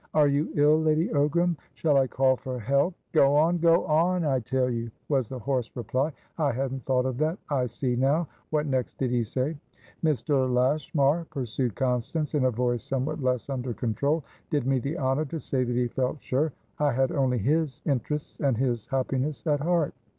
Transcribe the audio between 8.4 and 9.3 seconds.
What next did he